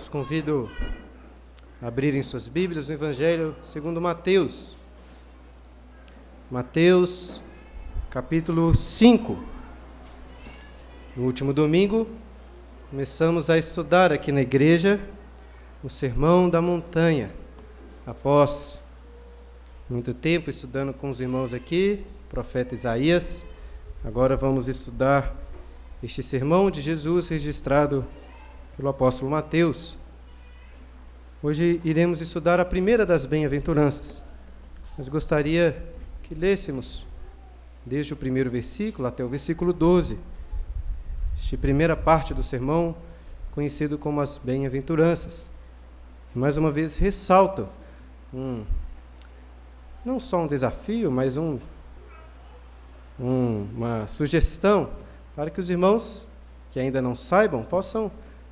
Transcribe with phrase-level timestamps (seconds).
[0.00, 0.70] Os convido
[1.82, 4.76] a abrirem suas Bíblias no Evangelho segundo Mateus.
[6.50, 7.42] Mateus,
[8.08, 9.36] capítulo 5.
[11.16, 12.08] No último domingo,
[12.88, 15.00] começamos a estudar aqui na igreja
[15.82, 17.30] o Sermão da Montanha.
[18.06, 18.80] Após
[19.90, 23.44] muito tempo estudando com os irmãos aqui, profeta Isaías,
[24.04, 25.34] agora vamos estudar
[26.02, 28.06] este sermão de Jesus registrado
[28.78, 29.98] pelo apóstolo Mateus.
[31.42, 34.22] Hoje iremos estudar a primeira das bem-aventuranças.
[34.96, 35.84] Mas gostaria
[36.22, 37.04] que lêssemos
[37.84, 40.16] desde o primeiro versículo até o versículo 12.
[41.36, 42.94] Esta primeira parte do sermão,
[43.50, 45.50] conhecido como as bem-aventuranças.
[46.32, 47.68] Mais uma vez ressalto
[48.32, 48.62] um,
[50.04, 51.58] não só um desafio, mas um,
[53.18, 54.90] um, uma sugestão
[55.34, 56.28] para que os irmãos
[56.70, 58.08] que ainda não saibam possam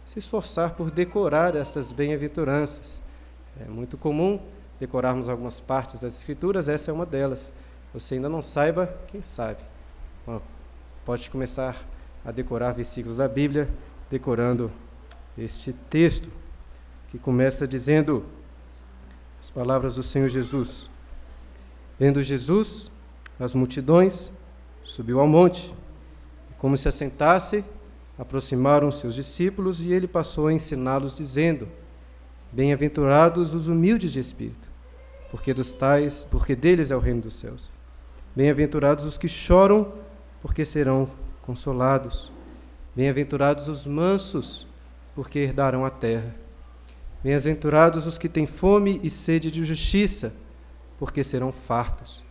[0.07, 3.03] se esforçar por decorar essas bem-aventuranças.
[3.61, 4.41] É muito comum
[4.79, 7.53] decorarmos algumas partes das Escrituras, essa é uma delas.
[7.93, 9.61] Você ainda não saiba, quem sabe?
[11.05, 11.77] Pode começar
[12.25, 13.69] a decorar versículos da Bíblia,
[14.09, 14.71] decorando
[15.37, 16.31] este texto,
[17.09, 18.25] que começa dizendo
[19.41, 20.89] as palavras do Senhor Jesus.
[21.99, 22.91] Vendo Jesus,
[23.41, 24.31] as multidões,
[24.85, 25.75] subiu ao monte,
[26.51, 27.65] e como se assentasse,
[28.19, 31.69] aproximaram seus discípulos e ele passou a ensiná-los, dizendo:
[32.51, 34.69] Bem-aventurados os humildes de espírito,
[35.31, 37.69] porque dos tais, porque deles é o reino dos céus.
[38.35, 39.93] Bem-aventurados os que choram,
[40.41, 41.09] porque serão
[41.43, 42.33] consolados.
[42.95, 44.67] Bem-aventurados os mansos,
[45.15, 46.35] porque herdarão a terra.
[47.23, 50.33] Bem-aventurados os que têm fome e sede de justiça,
[50.99, 52.23] porque serão fartos.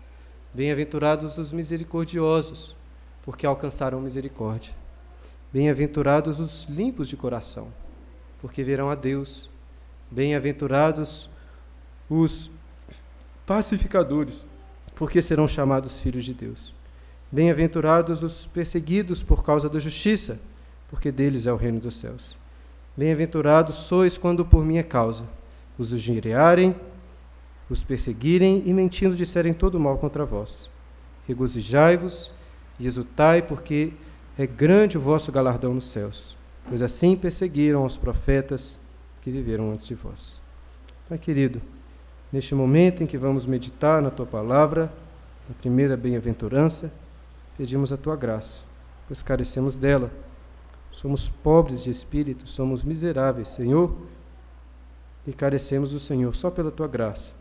[0.54, 2.76] Bem-aventurados os misericordiosos,
[3.24, 4.74] porque alcançarão misericórdia.
[5.56, 7.70] Bem-aventurados os limpos de coração,
[8.42, 9.50] porque verão a Deus.
[10.12, 11.30] Bem-aventurados
[12.10, 12.52] os
[13.46, 14.46] pacificadores,
[14.96, 16.76] porque serão chamados filhos de Deus.
[17.32, 20.38] Bem-aventurados os perseguidos por causa da justiça,
[20.90, 22.36] porque deles é o reino dos céus.
[22.98, 25.24] Bem-aventurados sois quando por minha causa
[25.78, 26.76] os injuriarem,
[27.70, 30.70] os perseguirem e mentindo disserem todo mal contra vós.
[31.26, 32.34] Regozijai-vos
[32.78, 33.94] e exultai, porque
[34.38, 36.38] é grande o vosso galardão nos céus,
[36.68, 38.80] pois assim perseguiram os profetas
[39.22, 40.42] que viveram antes de vós.
[41.08, 41.62] Pai querido,
[42.32, 44.92] neste momento em que vamos meditar na tua palavra,
[45.48, 46.92] na primeira bem-aventurança,
[47.58, 48.66] pedimos a tua graça,
[49.08, 50.12] pois carecemos dela.
[50.92, 53.96] Somos pobres de espírito, somos miseráveis, Senhor,
[55.26, 57.34] e carecemos do Senhor só pela tua graça.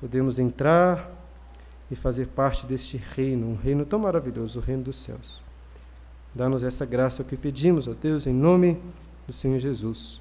[0.00, 1.10] Podemos entrar
[1.90, 5.49] e fazer parte deste reino, um reino tão maravilhoso, o reino dos céus.
[6.34, 8.80] Dá-nos essa graça que pedimos, ó Deus, em nome
[9.26, 10.20] do Senhor Jesus.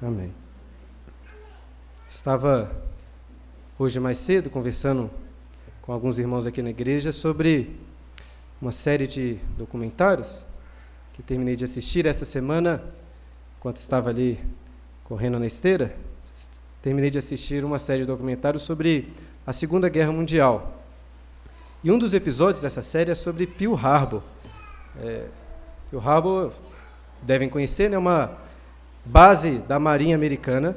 [0.00, 0.32] Amém.
[2.08, 2.70] Estava
[3.78, 5.10] hoje mais cedo conversando
[5.82, 7.78] com alguns irmãos aqui na igreja sobre
[8.60, 10.44] uma série de documentários
[11.12, 12.82] que terminei de assistir essa semana,
[13.58, 14.40] enquanto estava ali
[15.04, 15.94] correndo na esteira.
[16.80, 19.12] Terminei de assistir uma série de documentários sobre
[19.46, 20.82] a Segunda Guerra Mundial.
[21.84, 24.22] E um dos episódios dessa série é sobre Pearl Harbor.
[24.98, 25.26] É,
[25.92, 26.52] o Harbor,
[27.22, 28.38] devem conhecer, é né, uma
[29.04, 30.76] base da Marinha Americana,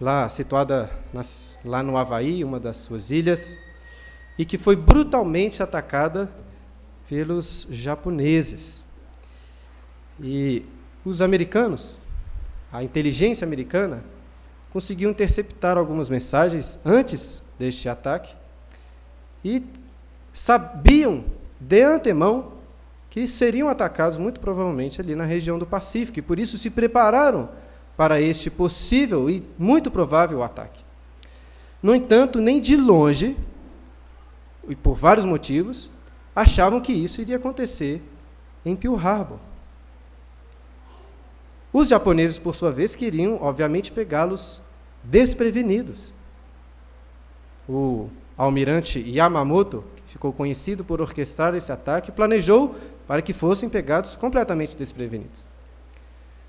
[0.00, 3.56] lá situada nas, lá no Havaí, uma das suas ilhas,
[4.38, 6.30] e que foi brutalmente atacada
[7.08, 8.82] pelos japoneses.
[10.20, 10.64] E
[11.04, 11.98] os americanos,
[12.72, 14.04] a inteligência americana,
[14.70, 18.36] conseguiu interceptar algumas mensagens antes deste ataque
[19.44, 19.64] e
[20.32, 21.24] sabiam
[21.58, 22.57] de antemão
[23.18, 27.48] que seriam atacados muito provavelmente ali na região do Pacífico, e por isso se prepararam
[27.96, 30.84] para este possível e muito provável ataque.
[31.82, 33.36] No entanto, nem de longe,
[34.68, 35.90] e por vários motivos,
[36.34, 38.00] achavam que isso iria acontecer
[38.64, 39.38] em Pearl Harbor.
[41.72, 44.62] Os japoneses, por sua vez, queriam, obviamente, pegá-los
[45.02, 46.12] desprevenidos.
[47.68, 52.76] O almirante Yamamoto, que ficou conhecido por orquestrar esse ataque, planejou
[53.08, 55.46] para que fossem pegados completamente desprevenidos.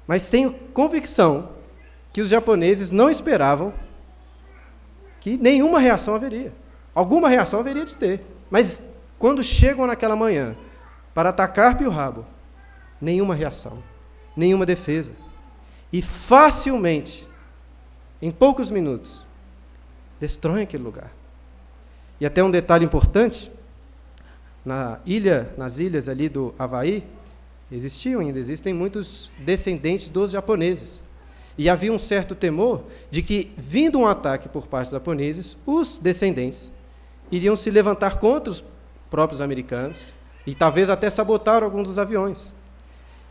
[0.06, 1.52] Mas tenho convicção
[2.12, 3.74] que os japoneses não esperavam
[5.22, 6.54] que nenhuma reação haveria.
[6.94, 8.26] Alguma reação haveria de ter.
[8.50, 10.56] Mas quando chegam naquela manhã
[11.14, 12.26] para atacar Pearl Harbor,
[13.00, 13.82] nenhuma reação,
[14.36, 15.14] nenhuma defesa.
[15.94, 17.26] E facilmente,
[18.22, 19.26] em poucos minutos,
[20.20, 21.12] destroem aquele lugar.
[22.20, 23.50] E até um detalhe importante,
[24.66, 27.04] na ilha, nas ilhas ali do Havaí,
[27.72, 31.04] existiam ainda, existem muitos descendentes dos japoneses.
[31.58, 36.00] E havia um certo temor de que, vindo um ataque por parte dos japoneses, os
[36.00, 36.72] descendentes
[37.32, 38.64] iriam se levantar contra os
[39.10, 40.14] próprios americanos
[40.48, 42.54] e talvez até sabotar alguns dos aviões.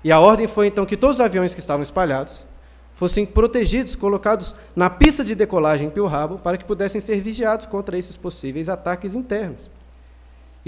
[0.05, 2.45] E a ordem foi então que todos os aviões que estavam espalhados
[2.93, 7.67] fossem protegidos, colocados na pista de decolagem em Pearl Harbor, para que pudessem ser vigiados
[7.67, 9.71] contra esses possíveis ataques internos.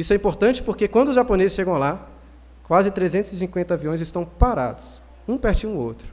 [0.01, 2.09] Isso é importante porque quando os japoneses chegam lá,
[2.63, 6.09] quase 350 aviões estão parados, um pertinho do outro,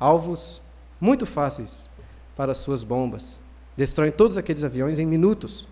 [0.00, 0.62] alvos
[0.98, 1.86] muito fáceis
[2.34, 3.38] para suas bombas.
[3.76, 5.68] Destroem todos aqueles aviões em minutos,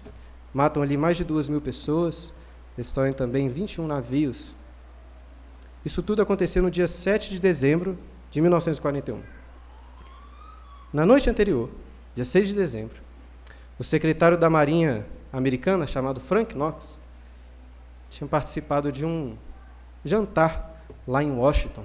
[0.52, 2.34] matam ali mais de duas mil pessoas,
[2.76, 4.54] destroem também 21 navios.
[5.82, 7.96] Isso tudo aconteceu no dia 7 de dezembro
[8.30, 9.20] de 1941.
[10.92, 11.70] Na noite anterior,
[12.14, 13.00] dia 6 de dezembro,
[13.78, 17.02] o secretário da Marinha americana, chamado Frank Knox,
[18.14, 19.36] tinha participado de um
[20.04, 21.84] jantar lá em Washington.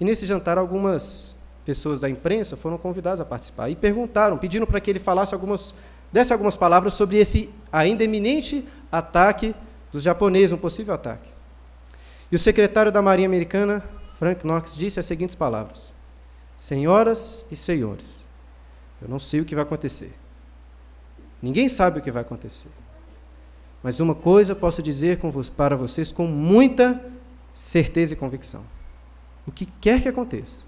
[0.00, 4.80] E nesse jantar, algumas pessoas da imprensa foram convidadas a participar e perguntaram, pedindo para
[4.80, 5.72] que ele falasse algumas,
[6.10, 9.54] desse algumas palavras sobre esse ainda iminente ataque
[9.92, 11.30] dos japoneses, um possível ataque.
[12.32, 13.84] E o secretário da Marinha Americana,
[14.14, 15.94] Frank Knox, disse as seguintes palavras:
[16.58, 18.16] Senhoras e senhores,
[19.00, 20.12] eu não sei o que vai acontecer.
[21.40, 22.68] Ninguém sabe o que vai acontecer.
[23.82, 25.18] Mas uma coisa posso dizer
[25.56, 27.02] para vocês com muita
[27.54, 28.62] certeza e convicção:
[29.46, 30.62] o que quer que aconteça,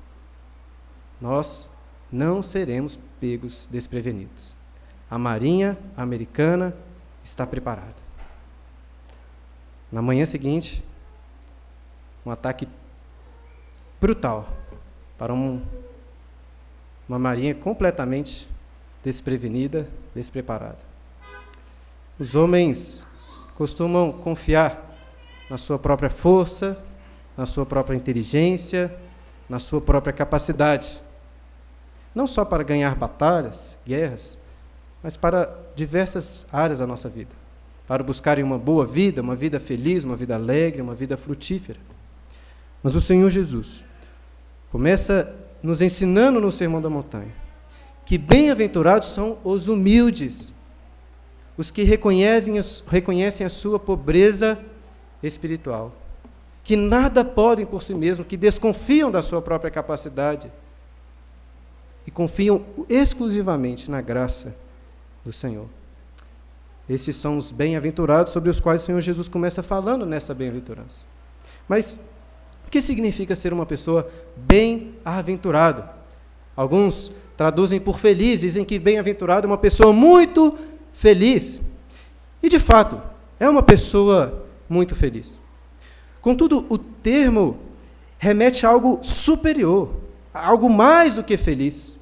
[1.20, 1.70] nós
[2.10, 4.54] não seremos pegos desprevenidos.
[5.10, 6.74] A Marinha Americana
[7.22, 8.02] está preparada.
[9.90, 10.82] Na manhã seguinte,
[12.24, 12.66] um ataque
[14.00, 14.48] brutal
[15.18, 15.62] para um
[17.08, 18.48] uma marinha completamente
[19.04, 20.91] desprevenida, despreparada.
[22.18, 23.06] Os homens
[23.54, 24.90] costumam confiar
[25.48, 26.82] na sua própria força,
[27.36, 28.94] na sua própria inteligência,
[29.48, 31.02] na sua própria capacidade.
[32.14, 34.38] Não só para ganhar batalhas, guerras,
[35.02, 37.34] mas para diversas áreas da nossa vida.
[37.86, 41.80] Para buscarem uma boa vida, uma vida feliz, uma vida alegre, uma vida frutífera.
[42.82, 43.84] Mas o Senhor Jesus
[44.70, 47.42] começa nos ensinando no Sermão da Montanha
[48.04, 50.52] que bem-aventurados são os humildes,
[51.56, 52.54] os que reconhecem
[52.86, 54.58] reconhecem a sua pobreza
[55.22, 55.92] espiritual,
[56.64, 60.50] que nada podem por si mesmos, que desconfiam da sua própria capacidade
[62.06, 64.54] e confiam exclusivamente na graça
[65.24, 65.66] do Senhor.
[66.88, 71.00] Esses são os bem-aventurados sobre os quais o Senhor Jesus começa falando nessa bem-aventurança.
[71.68, 71.98] Mas
[72.72, 75.84] que significa ser uma pessoa bem-aventurado?
[76.56, 80.56] Alguns traduzem por feliz, dizem que bem-aventurado é uma pessoa muito
[80.92, 81.60] feliz.
[82.42, 83.00] E de fato,
[83.38, 85.38] é uma pessoa muito feliz.
[86.20, 87.58] Contudo, o termo
[88.18, 89.90] remete a algo superior,
[90.32, 91.98] a algo mais do que feliz.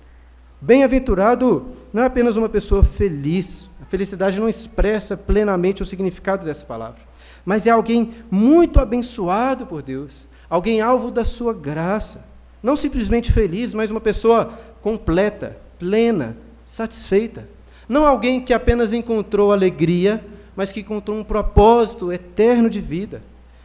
[0.61, 3.71] Bem-aventurado não é apenas uma pessoa feliz.
[3.81, 7.01] A felicidade não expressa plenamente o significado dessa palavra,
[7.45, 12.23] mas é alguém muito abençoado por Deus, alguém alvo da sua graça.
[12.63, 14.53] Não simplesmente feliz, mas uma pessoa
[14.83, 17.49] completa, plena, satisfeita.
[17.91, 23.21] Não alguém que apenas encontrou alegria, mas que encontrou um propósito eterno de vida,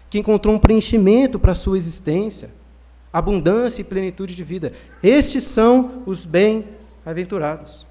[0.09, 2.49] que encontrou um preenchimento para a sua existência,
[3.13, 4.73] abundância e plenitude de vida.
[5.03, 7.85] Estes são os bem-aventurados,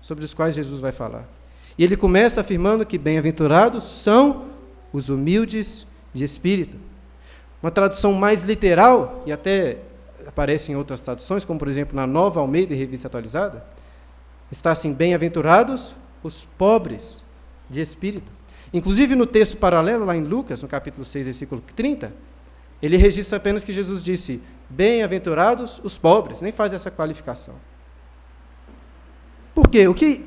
[0.00, 1.28] sobre os quais Jesus vai falar.
[1.76, 4.44] E ele começa afirmando que bem-aventurados são
[4.92, 6.76] os humildes de espírito.
[7.60, 9.78] Uma tradução mais literal, e até
[10.24, 13.64] aparece em outras traduções, como por exemplo na Nova Almeida e Revista Atualizada,
[14.50, 17.22] está assim: bem-aventurados os pobres
[17.68, 18.32] de espírito.
[18.72, 22.12] Inclusive no texto paralelo, lá em Lucas, no capítulo 6, versículo 30,
[22.82, 27.54] ele registra apenas que Jesus disse: Bem-aventurados os pobres, nem faz essa qualificação.
[29.54, 29.88] Por quê?
[29.88, 30.24] O que,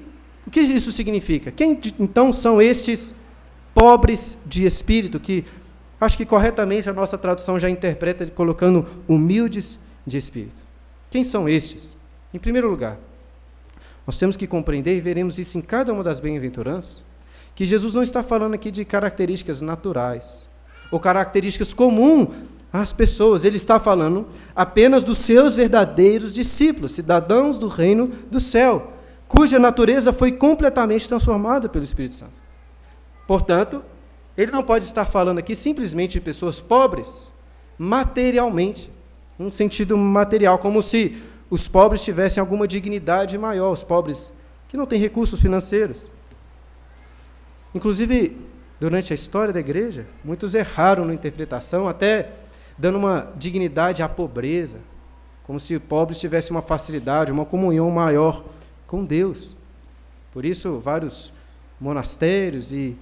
[0.48, 1.52] o que isso significa?
[1.52, 3.14] Quem então são estes
[3.74, 5.46] pobres de espírito que
[6.00, 10.64] Acho que corretamente a nossa tradução já interpreta colocando humildes de espírito.
[11.12, 11.96] Quem são estes?
[12.34, 12.98] Em primeiro lugar,
[14.10, 17.06] nós temos que compreender, e veremos isso em cada uma das bem-aventuranças,
[17.54, 20.48] que Jesus não está falando aqui de características naturais
[20.90, 22.30] ou características comuns
[22.74, 23.46] às pessoas.
[23.46, 24.26] Ele está falando
[24.56, 28.94] apenas dos seus verdadeiros discípulos, cidadãos do reino do céu,
[29.28, 32.42] cuja natureza foi completamente transformada pelo Espírito Santo.
[33.28, 33.84] Portanto,
[34.36, 37.32] ele não pode estar falando aqui simplesmente de pessoas pobres
[37.78, 38.92] materialmente,
[39.40, 41.16] um sentido material, como se
[41.50, 44.32] os pobres tivessem alguma dignidade maior, os pobres
[44.68, 46.12] que não têm recursos financeiros.
[47.74, 48.38] Inclusive,
[48.80, 52.32] durante a história da igreja, muitos erraram na interpretação, até
[52.78, 54.80] dando uma dignidade à pobreza,
[55.44, 58.44] como se pobres tivessem uma facilidade, uma comunhão maior
[58.86, 59.56] com Deus.
[60.32, 61.34] Por isso, vários
[61.80, 62.96] monastérios e,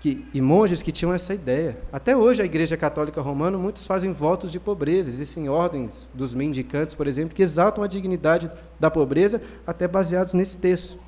[0.00, 1.78] que, e monges que tinham essa ideia.
[1.92, 5.10] Até hoje, a Igreja Católica Romana, muitos fazem votos de pobreza.
[5.10, 10.58] Existem ordens dos mendicantes, por exemplo, que exaltam a dignidade da pobreza, até baseados nesse
[10.58, 10.98] texto.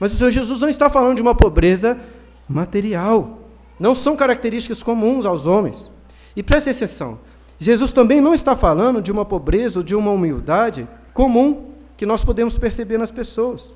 [0.00, 1.98] Mas o Senhor Jesus não está falando de uma pobreza
[2.48, 3.40] material.
[3.78, 5.90] Não são características comuns aos homens.
[6.34, 7.18] E preste atenção,
[7.58, 12.24] Jesus também não está falando de uma pobreza ou de uma humildade comum que nós
[12.24, 13.72] podemos perceber nas pessoas.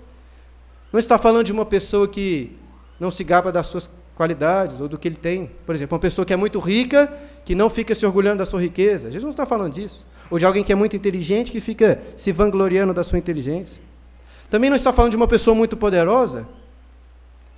[0.93, 2.57] Não está falando de uma pessoa que
[3.01, 3.91] não se gaba das suas
[4.23, 5.51] qualidades ou do que ele tem.
[5.67, 7.13] Por exemplo, uma pessoa que é muito rica,
[7.45, 9.11] que não fica se orgulhando da sua riqueza.
[9.11, 10.07] Jesus não está falando disso.
[10.31, 13.83] Ou de alguém que é muito inteligente, que fica se vangloriando da sua inteligência.
[14.49, 16.47] Também não está falando de uma pessoa muito poderosa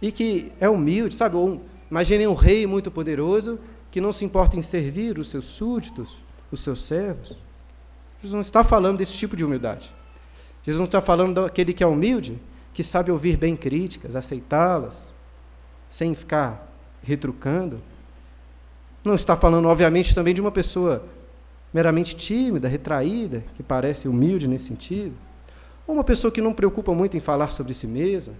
[0.00, 1.36] e que é humilde, sabe?
[1.36, 3.58] Ou, imaginem um rei muito poderoso
[3.90, 7.36] que não se importa em servir os seus súditos, os seus servos.
[8.22, 9.92] Jesus não está falando desse tipo de humildade.
[10.62, 12.40] Jesus não está falando daquele que é humilde,
[12.72, 15.13] que sabe ouvir bem críticas, aceitá-las,
[15.94, 16.68] sem ficar
[17.04, 17.80] retrucando.
[19.04, 21.04] Não está falando, obviamente, também de uma pessoa
[21.72, 25.14] meramente tímida, retraída, que parece humilde nesse sentido.
[25.86, 28.34] Ou uma pessoa que não preocupa muito em falar sobre si mesma,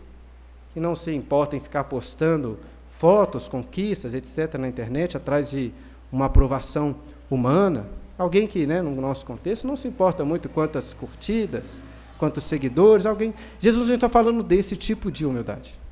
[0.73, 2.59] que não se importa em ficar postando
[2.89, 5.73] fotos, conquistas, etc., na internet, atrás de
[6.11, 6.97] uma aprovação
[7.31, 7.87] humana.
[8.19, 11.81] Alguém que, né, no nosso contexto, não se importa muito quantas curtidas,
[12.19, 13.33] quantos seguidores, alguém.
[13.61, 15.84] Jesus não está falando desse tipo de humildade.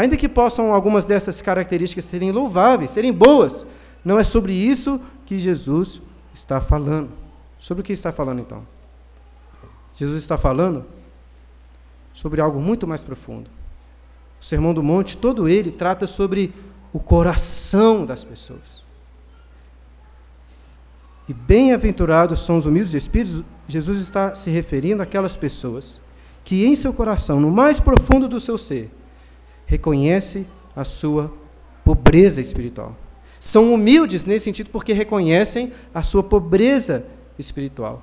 [0.00, 3.66] Ainda que possam algumas dessas características serem louváveis, serem boas,
[4.02, 6.00] não é sobre isso que Jesus
[6.32, 7.10] está falando.
[7.58, 8.66] Sobre o que está falando então?
[9.94, 10.86] Jesus está falando
[12.14, 13.50] sobre algo muito mais profundo.
[14.40, 16.54] O Sermão do Monte, todo ele trata sobre
[16.94, 18.82] o coração das pessoas.
[21.28, 26.00] E bem-aventurados são os humildes de espírito, Jesus está se referindo àquelas pessoas
[26.42, 28.90] que em seu coração, no mais profundo do seu ser,
[29.70, 31.32] reconhece a sua
[31.84, 32.96] pobreza espiritual.
[33.38, 37.04] São humildes nesse sentido porque reconhecem a sua pobreza
[37.38, 38.02] espiritual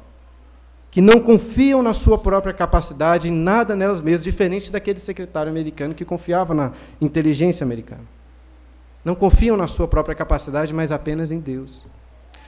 [0.90, 5.94] que não confiam na sua própria capacidade, em nada nelas mesmas, diferente daquele secretário americano
[5.94, 6.72] que confiava na
[7.02, 8.06] inteligência americana.
[9.04, 11.86] Não confiam na sua própria capacidade, mas apenas em Deus.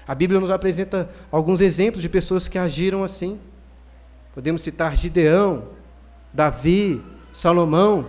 [0.08, 3.38] A Bíblia nos apresenta alguns exemplos de pessoas que agiram assim.
[4.34, 5.66] Podemos citar Gideão,
[6.34, 8.06] Davi, Salomão,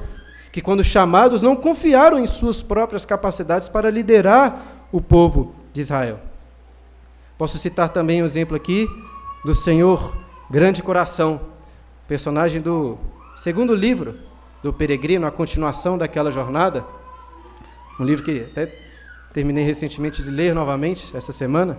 [0.52, 6.18] que, quando chamados, não confiaram em suas próprias capacidades para liderar o povo de Israel.
[7.38, 8.88] Posso citar também o um exemplo aqui
[9.44, 10.16] do Senhor
[10.50, 11.40] Grande Coração,
[12.08, 12.98] personagem do
[13.34, 14.18] segundo livro
[14.62, 16.84] do Peregrino, a continuação daquela jornada.
[17.98, 18.74] Um livro que até
[19.32, 21.78] terminei recentemente de ler novamente essa semana.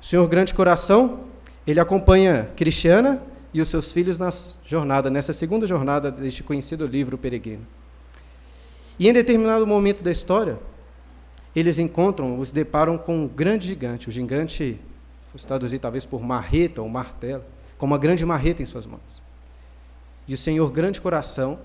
[0.00, 1.20] O Senhor Grande Coração,
[1.66, 3.22] ele acompanha Cristiana
[3.54, 4.30] e os seus filhos na
[4.64, 7.66] jornada, nessa segunda jornada deste conhecido livro, Peregrino.
[8.98, 10.58] E em determinado momento da história,
[11.54, 14.08] eles encontram, os deparam com um grande gigante.
[14.08, 14.80] O gigante,
[15.30, 17.44] fosse traduzir talvez por marreta ou martelo
[17.76, 19.22] com uma grande marreta em suas mãos.
[20.26, 21.58] E o Senhor, grande coração,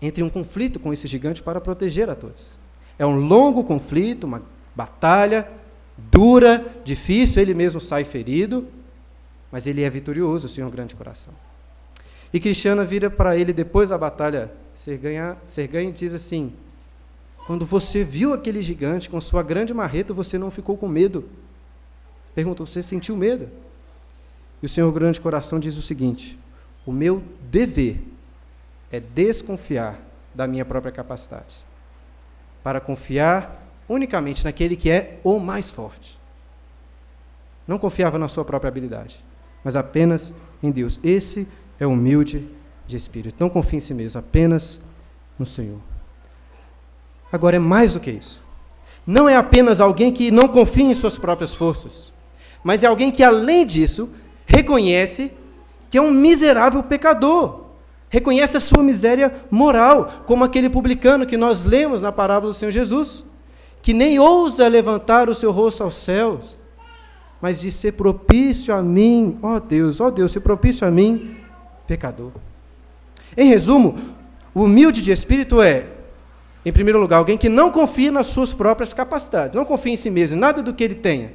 [0.00, 2.52] entra em um conflito com esse gigante para proteger a todos.
[2.98, 4.42] É um longo conflito, uma
[4.76, 5.48] batalha
[5.96, 8.68] dura, difícil, ele mesmo sai ferido,
[9.50, 11.32] mas ele é vitorioso, o Senhor, grande coração.
[12.32, 16.52] E Cristiana vira para ele depois da batalha ser ganha, ser ganha e diz assim:
[17.46, 21.28] Quando você viu aquele gigante com sua grande marreta, você não ficou com medo?
[22.34, 23.48] Perguntou: Você sentiu medo?
[24.62, 26.38] E o Senhor Grande Coração diz o seguinte:
[26.84, 28.00] o meu dever
[28.90, 29.98] é desconfiar
[30.34, 31.56] da minha própria capacidade,
[32.62, 36.18] para confiar unicamente naquele que é o mais forte.
[37.66, 39.22] Não confiava na sua própria habilidade,
[39.64, 40.98] mas apenas em Deus.
[41.02, 41.46] Esse
[41.78, 42.48] é humilde
[42.86, 43.36] de espírito.
[43.38, 44.80] Não confie em si mesmo, apenas
[45.38, 45.78] no Senhor.
[47.30, 48.42] Agora é mais do que isso.
[49.06, 52.12] Não é apenas alguém que não confia em suas próprias forças,
[52.62, 54.08] mas é alguém que, além disso,
[54.46, 55.32] reconhece
[55.88, 57.68] que é um miserável pecador.
[58.10, 62.70] Reconhece a sua miséria moral, como aquele publicano que nós lemos na parábola do Senhor
[62.70, 63.24] Jesus,
[63.80, 66.57] que nem ousa levantar o seu rosto aos céus,
[67.40, 71.36] mas de ser propício a mim, ó Deus, ó Deus, ser propício a mim,
[71.86, 72.32] pecador.
[73.36, 73.96] Em resumo,
[74.54, 75.86] o humilde de espírito é,
[76.64, 80.10] em primeiro lugar, alguém que não confia nas suas próprias capacidades, não confia em si
[80.10, 81.32] mesmo, nada do que ele tenha,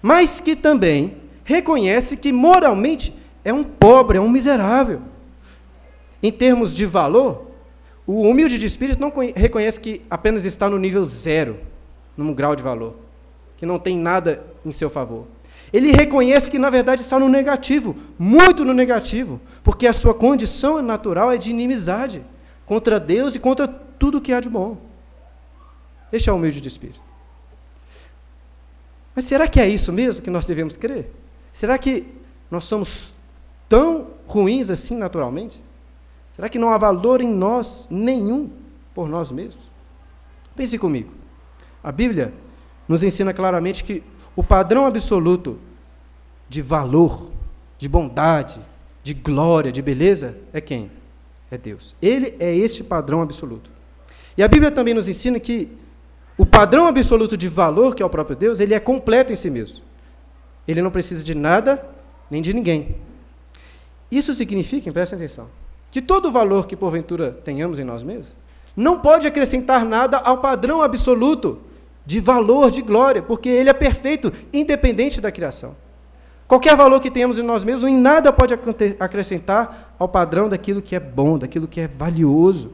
[0.00, 5.00] mas que também reconhece que moralmente é um pobre, é um miserável.
[6.22, 7.50] Em termos de valor,
[8.06, 11.58] o humilde de espírito não reconhece que apenas está no nível zero,
[12.16, 12.96] num grau de valor,
[13.56, 15.26] que não tem nada em seu favor.
[15.72, 20.80] Ele reconhece que, na verdade, está no negativo, muito no negativo, porque a sua condição
[20.82, 22.24] natural é de inimizade
[22.64, 24.78] contra Deus e contra tudo que há de bom.
[26.12, 27.00] Este é humilde de espírito.
[29.14, 31.10] Mas será que é isso mesmo que nós devemos crer?
[31.52, 32.06] Será que
[32.50, 33.14] nós somos
[33.68, 35.62] tão ruins assim naturalmente?
[36.36, 38.48] Será que não há valor em nós nenhum
[38.94, 39.70] por nós mesmos?
[40.54, 41.12] Pense comigo.
[41.82, 42.32] A Bíblia
[42.86, 44.02] nos ensina claramente que
[44.38, 45.58] o padrão absoluto
[46.48, 47.28] de valor,
[47.76, 48.60] de bondade,
[49.02, 50.92] de glória, de beleza é quem?
[51.50, 51.96] É Deus.
[52.00, 53.68] Ele é este padrão absoluto.
[54.36, 55.68] E a Bíblia também nos ensina que
[56.36, 59.50] o padrão absoluto de valor, que é o próprio Deus, ele é completo em si
[59.50, 59.82] mesmo.
[60.68, 61.84] Ele não precisa de nada
[62.30, 62.94] nem de ninguém.
[64.08, 65.48] Isso significa, prestem atenção,
[65.90, 68.36] que todo valor que porventura tenhamos em nós mesmos
[68.76, 71.58] não pode acrescentar nada ao padrão absoluto
[72.08, 75.76] de valor, de glória, porque ele é perfeito, independente da criação.
[76.46, 78.54] Qualquer valor que tenhamos em nós mesmos, em nada pode
[78.98, 82.72] acrescentar ao padrão daquilo que é bom, daquilo que é valioso.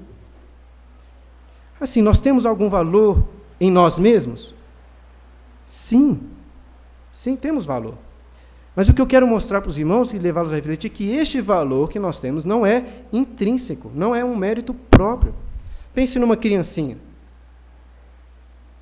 [1.80, 3.26] Assim, nós temos algum valor
[3.60, 4.54] em nós mesmos?
[5.60, 6.20] Sim.
[7.12, 7.98] Sim, temos valor.
[8.76, 11.10] Mas o que eu quero mostrar para os irmãos e levá-los a refletir é que
[11.10, 15.34] este valor que nós temos não é intrínseco, não é um mérito próprio.
[15.92, 16.98] Pense numa criancinha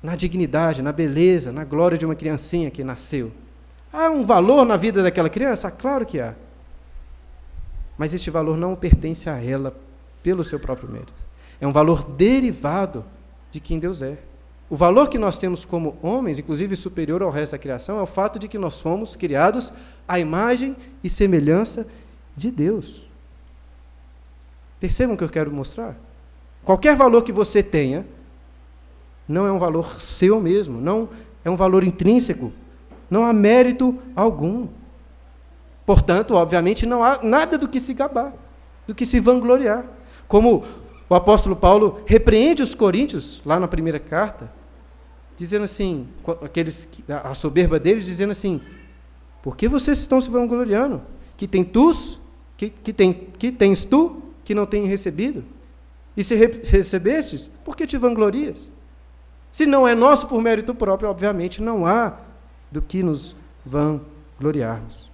[0.03, 3.31] na dignidade, na beleza, na glória de uma criancinha que nasceu.
[3.91, 5.71] Há um valor na vida daquela criança?
[5.71, 6.35] Claro que há.
[7.97, 9.73] Mas este valor não pertence a ela
[10.21, 11.21] pelo seu próprio mérito.
[11.61, 13.05] É um valor derivado
[13.49, 14.17] de quem Deus é.
[14.69, 18.07] O valor que nós temos como homens, inclusive superior ao resto da criação, é o
[18.07, 19.71] fato de que nós fomos criados
[20.07, 21.85] à imagem e semelhança
[22.35, 23.07] de Deus.
[24.79, 25.95] Percebam o que eu quero mostrar?
[26.63, 28.05] Qualquer valor que você tenha,
[29.33, 31.09] não é um valor seu mesmo, não
[31.43, 32.53] é um valor intrínseco,
[33.09, 34.67] não há mérito algum.
[35.85, 38.33] Portanto, obviamente, não há nada do que se gabar,
[38.87, 39.85] do que se vangloriar.
[40.27, 40.63] Como
[41.09, 44.49] o apóstolo Paulo repreende os coríntios, lá na primeira carta,
[45.35, 46.07] dizendo assim,
[46.41, 46.87] aqueles,
[47.23, 48.61] a soberba deles, dizendo assim,
[49.41, 51.01] por que vocês estão se vangloriando?
[51.35, 52.19] Que tem tus,
[52.55, 55.43] que, que, tem, que tens tu, que não tem recebido?
[56.15, 58.71] E se recebestes, por que te vanglorias?
[59.53, 62.13] Se não é nosso por mérito próprio, obviamente não há
[62.71, 65.11] do que nos vangloriarmos.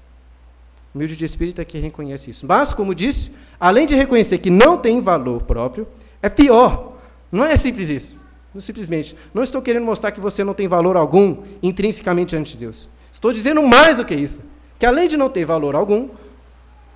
[0.96, 2.48] Humilde de espírito é que reconhece isso.
[2.48, 5.86] Mas, como disse, além de reconhecer que não tem valor próprio,
[6.22, 6.94] é pior.
[7.30, 8.26] Não é simples isso.
[8.54, 9.14] Não simplesmente.
[9.34, 12.88] Não estou querendo mostrar que você não tem valor algum intrinsecamente ante Deus.
[13.12, 14.40] Estou dizendo mais do que isso.
[14.80, 16.08] Que além de não ter valor algum,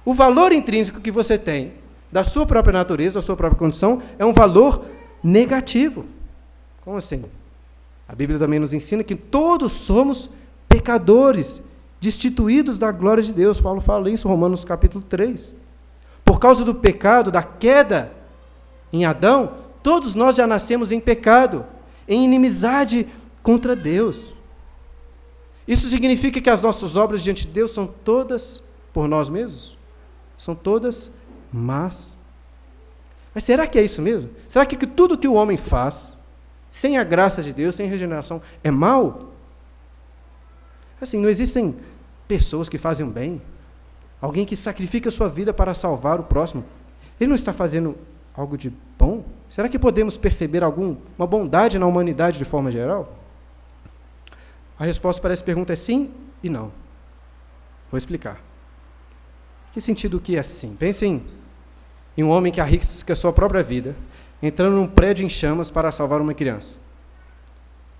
[0.05, 1.73] o valor intrínseco que você tem
[2.09, 4.85] da sua própria natureza, da sua própria condição, é um valor
[5.21, 6.05] negativo.
[6.83, 7.23] Como assim?
[8.07, 10.29] A Bíblia também nos ensina que todos somos
[10.67, 11.63] pecadores,
[11.99, 13.61] destituídos da glória de Deus.
[13.61, 15.55] Paulo fala isso em Romanos capítulo 3.
[16.25, 18.11] Por causa do pecado, da queda
[18.91, 21.65] em Adão, todos nós já nascemos em pecado,
[22.07, 23.07] em inimizade
[23.41, 24.33] contra Deus.
[25.67, 29.77] Isso significa que as nossas obras diante de Deus são todas por nós mesmos?
[30.37, 31.09] São todas
[31.51, 32.17] más.
[33.33, 34.29] Mas será que é isso mesmo?
[34.49, 36.12] Será que tudo que o homem faz,
[36.73, 39.31] sem a graça de Deus, sem regeneração, é mal?
[40.99, 41.75] Assim, não existem
[42.27, 43.39] pessoas que fazem bem.
[44.19, 46.65] Alguém que sacrifica a sua vida para salvar o próximo.
[47.19, 47.95] Ele não está fazendo
[48.35, 49.23] algo de bom?
[49.51, 53.19] Será que podemos perceber alguma bondade na humanidade de forma geral?
[54.79, 56.09] A resposta para essa pergunta é sim
[56.41, 56.71] e não.
[57.91, 58.41] Vou explicar.
[59.71, 60.75] Que sentido que é sim?
[60.75, 61.23] Pensem
[62.17, 63.95] em um homem que arrisca sua própria vida
[64.43, 66.77] entrando num prédio em chamas para salvar uma criança.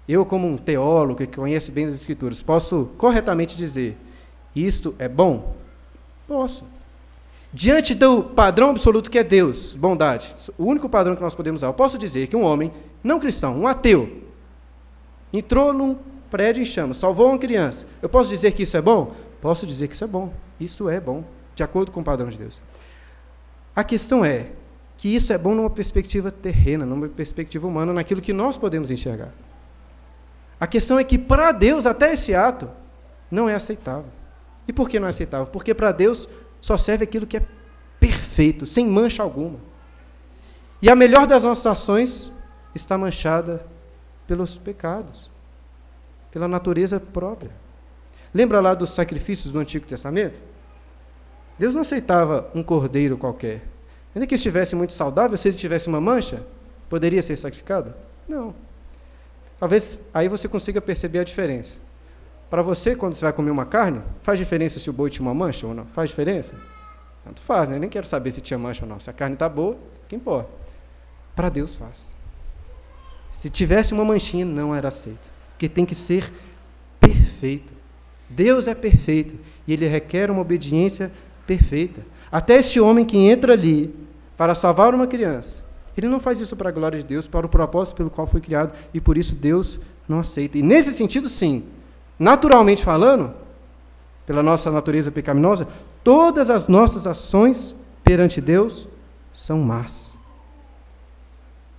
[0.08, 3.98] Eu, como um teólogo que conhece bem as Escrituras, posso corretamente dizer:
[4.54, 5.56] isto é bom?
[6.28, 6.66] Posso.
[7.54, 11.68] Diante do padrão absoluto que é Deus, bondade, o único padrão que nós podemos usar,
[11.68, 12.72] eu posso dizer que um homem
[13.04, 14.24] não cristão, um ateu,
[15.32, 15.96] entrou num
[16.30, 17.86] prédio em chamas, salvou uma criança.
[18.02, 19.14] Eu posso dizer que isso é bom?
[19.40, 20.34] Posso dizer que isso é bom.
[20.60, 21.24] Isto é bom,
[21.56, 22.60] de acordo com o padrão de Deus.
[23.76, 24.48] A questão é:
[25.04, 29.32] que isso é bom numa perspectiva terrena, numa perspectiva humana, naquilo que nós podemos enxergar.
[30.58, 32.70] A questão é que para Deus até esse ato
[33.30, 34.10] não é aceitável.
[34.66, 35.48] E por que não é aceitável?
[35.48, 36.30] Porque para Deus
[36.62, 37.46] só serve aquilo que é
[38.00, 39.60] perfeito, sem mancha alguma.
[40.82, 42.32] E a melhor das nossas ações
[42.74, 43.68] está manchada
[44.26, 45.30] pelos pecados,
[46.32, 47.52] pela natureza própria.
[48.34, 50.42] Lembra lá dos sacrifícios do Antigo Testamento?
[51.60, 53.73] Deus não aceitava um cordeiro qualquer.
[54.16, 56.46] Ainda que estivesse muito saudável, se ele tivesse uma mancha,
[56.90, 57.94] poderia ser sacrificado?
[58.28, 58.54] Não.
[59.60, 61.78] Talvez aí você consiga perceber a diferença.
[62.50, 65.34] para você, quando você vai comer uma carne, faz diferença se o boi tinha uma
[65.34, 65.88] mancha ou não?
[65.88, 66.54] Faz diferença?
[67.24, 67.80] Tanto faz, né?
[67.80, 69.00] Nem quero saber se tinha mancha ou não.
[69.00, 70.50] Se a carne está boa, que importa.
[71.36, 72.12] Para Deus faz.
[73.32, 75.32] Se tivesse uma manchinha, não era aceito.
[75.52, 76.32] Porque tem que ser
[77.00, 77.74] perfeito.
[78.30, 79.36] Deus é perfeito
[79.68, 81.12] e ele requer uma obediência
[81.48, 82.02] perfeita.
[82.34, 83.94] Até esse homem que entra ali
[84.36, 85.62] para salvar uma criança,
[85.96, 88.42] ele não faz isso para a glória de Deus, para o propósito pelo qual foi
[88.42, 90.58] criado, e por isso Deus não aceita.
[90.58, 91.64] E nesse sentido, sim,
[92.18, 93.36] naturalmente falando,
[94.26, 95.68] pela nossa natureza pecaminosa,
[96.04, 98.88] todas as nossas ações perante Deus
[99.32, 100.18] são más.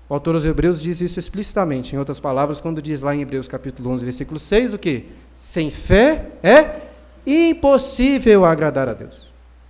[0.08, 3.48] O autor aos Hebreus diz isso explicitamente, em outras palavras, quando diz lá em Hebreus
[3.48, 5.06] capítulo 11, versículo 6, o que?
[5.34, 6.82] Sem fé é
[7.26, 9.23] impossível agradar a Deus.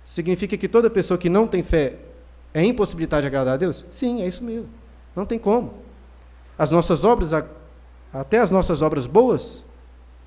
[0.05, 1.97] Significa que toda pessoa que não tem fé
[2.53, 3.83] é impossibilitada de agradar a Deus?
[3.89, 4.69] Sim, é isso mesmo.
[5.15, 5.73] Não tem como.
[6.57, 7.31] As nossas obras,
[8.13, 9.65] até as nossas obras boas,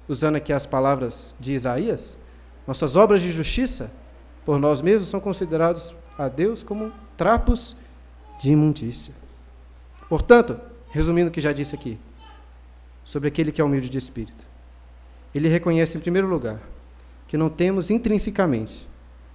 [0.08, 2.18] usando aqui as palavras de Isaías,
[2.66, 3.90] nossas obras de justiça,
[4.44, 7.76] por nós mesmos, são considerados a Deus como trapos
[8.40, 9.14] de imundícia.
[10.08, 10.60] Portanto,
[10.90, 11.98] resumindo o que já disse aqui,
[13.04, 14.44] sobre aquele que é humilde de espírito,
[15.34, 16.60] ele reconhece, em primeiro lugar,
[17.28, 18.88] que não temos intrinsecamente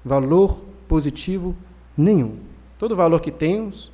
[0.04, 1.56] valor positivo
[1.98, 2.38] nenhum.
[2.78, 3.92] Todo valor que temos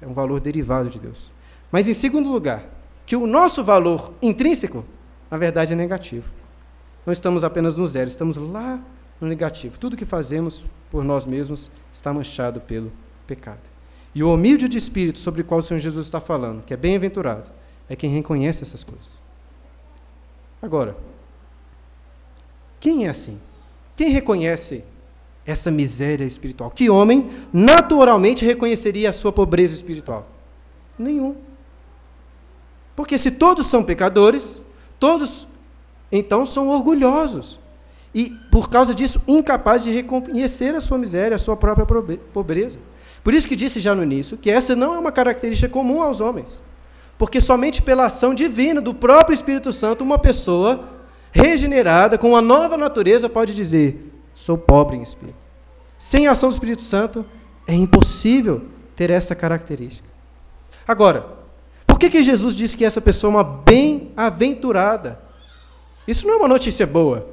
[0.00, 1.30] é um valor derivado de Deus.
[1.70, 2.64] Mas, em segundo lugar,
[3.04, 4.84] que o nosso valor intrínseco,
[5.30, 6.30] na verdade, é negativo.
[7.04, 8.80] Não estamos apenas no zero, estamos lá
[9.20, 9.78] no negativo.
[9.78, 12.90] Tudo que fazemos por nós mesmos está manchado pelo
[13.26, 13.60] pecado.
[14.14, 16.76] E o humilde de espírito sobre o qual o Senhor Jesus está falando, que é
[16.76, 17.50] bem-aventurado,
[17.88, 19.12] é quem reconhece essas coisas.
[20.60, 20.96] Agora,
[22.80, 23.38] quem é assim?
[23.94, 24.82] Quem reconhece
[25.46, 26.70] essa miséria espiritual?
[26.70, 30.26] Que homem naturalmente reconheceria a sua pobreza espiritual?
[30.98, 31.36] Nenhum.
[32.94, 34.62] Porque se todos são pecadores,
[34.98, 35.46] todos
[36.10, 37.60] então são orgulhosos.
[38.14, 41.86] E, por causa disso, incapazes de reconhecer a sua miséria, a sua própria
[42.32, 42.78] pobreza.
[43.22, 46.20] Por isso que disse já no início que essa não é uma característica comum aos
[46.20, 46.62] homens.
[47.18, 50.88] Porque somente pela ação divina do próprio Espírito Santo, uma pessoa
[51.30, 55.38] regenerada, com uma nova natureza, pode dizer: sou pobre em espírito.
[55.96, 57.24] Sem a ação do Espírito Santo,
[57.66, 60.06] é impossível ter essa característica.
[60.86, 61.26] Agora,
[61.86, 65.18] por que, que Jesus disse que essa pessoa é uma bem-aventurada?
[66.06, 67.26] Isso não é uma notícia boa.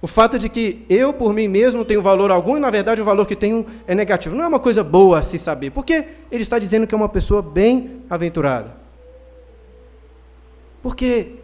[0.00, 3.04] O fato de que eu, por mim mesmo, tenho valor algum e, na verdade, o
[3.04, 4.34] valor que tenho é negativo.
[4.34, 5.70] Não é uma coisa boa a se saber.
[5.70, 8.76] Porque ele está dizendo que é uma pessoa bem-aventurada.
[10.82, 11.36] Porque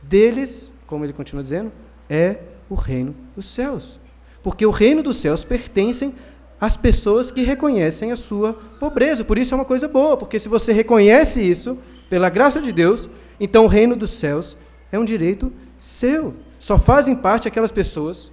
[0.00, 1.72] deles, como ele continua dizendo,
[2.08, 2.38] é
[2.70, 3.98] o reino dos céus.
[4.46, 6.14] Porque o reino dos céus pertencem
[6.60, 9.24] às pessoas que reconhecem a sua pobreza.
[9.24, 11.76] Por isso é uma coisa boa, porque se você reconhece isso,
[12.08, 13.08] pela graça de Deus,
[13.40, 14.56] então o reino dos céus
[14.92, 16.32] é um direito seu.
[16.60, 18.30] Só fazem parte aquelas pessoas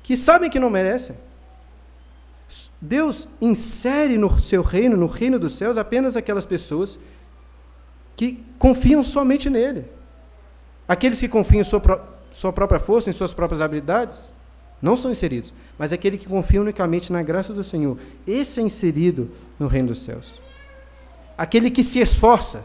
[0.00, 1.16] que sabem que não merecem.
[2.80, 7.00] Deus insere no seu reino, no reino dos céus, apenas aquelas pessoas
[8.14, 9.86] que confiam somente nele.
[10.86, 11.82] Aqueles que confiam em sua,
[12.30, 14.32] sua própria força, em suas próprias habilidades,
[14.80, 15.52] não são inseridos.
[15.78, 20.02] Mas aquele que confia unicamente na graça do Senhor, esse é inserido no reino dos
[20.02, 20.40] céus.
[21.36, 22.64] Aquele que se esforça,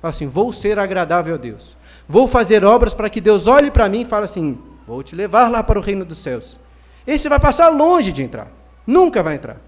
[0.00, 1.76] fala assim: vou ser agradável a Deus.
[2.08, 5.48] Vou fazer obras para que Deus olhe para mim e fale assim: vou te levar
[5.48, 6.58] lá para o reino dos céus.
[7.06, 8.50] Esse vai passar longe de entrar.
[8.86, 9.60] Nunca vai entrar.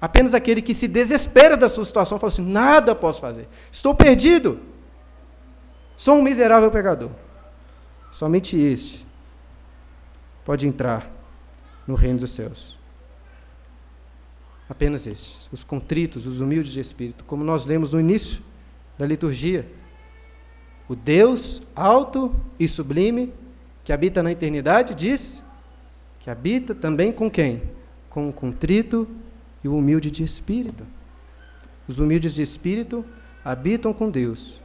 [0.00, 3.48] Apenas aquele que se desespera da sua situação fala assim: nada posso fazer.
[3.70, 4.60] Estou perdido.
[5.96, 7.10] Sou um miserável pecador.
[8.10, 9.04] Somente este
[10.44, 11.10] pode entrar
[11.86, 12.78] no reino dos céus.
[14.68, 18.42] Apenas estes, os contritos, os humildes de espírito, como nós lemos no início
[18.96, 19.70] da liturgia.
[20.88, 23.32] O Deus alto e sublime,
[23.82, 25.44] que habita na eternidade, diz
[26.20, 27.62] que habita também com quem?
[28.08, 29.06] Com o contrito
[29.62, 30.86] e o humilde de espírito.
[31.86, 33.04] Os humildes de espírito
[33.44, 34.62] habitam com Deus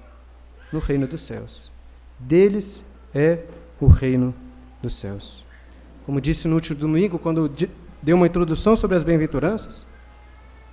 [0.71, 1.69] no reino dos céus.
[2.17, 3.43] Deles é
[3.79, 4.33] o reino
[4.81, 5.48] dos céus.
[6.09, 7.47] Como disse no último domingo, quando
[8.01, 9.85] deu uma introdução sobre as bem-aventuranças,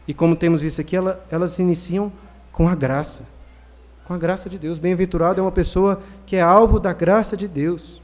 [0.09, 0.97] e como temos visto aqui,
[1.31, 2.11] elas iniciam
[2.51, 3.23] com a graça
[4.07, 4.79] com a graça de Deus.
[4.79, 8.01] Bem-aventurado é uma pessoa que é alvo da graça de Deus.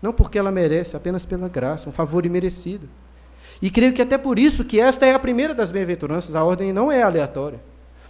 [0.00, 2.88] Não porque ela merece, apenas pela graça, um favor imerecido.
[3.60, 6.72] E creio que até por isso que esta é a primeira das bem-aventuranças, a ordem
[6.72, 7.60] não é aleatória.